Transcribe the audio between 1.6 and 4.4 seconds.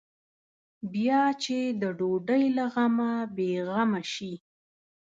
د ډوډۍ له غمه بې غمه شي.